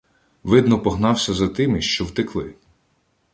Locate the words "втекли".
2.05-2.55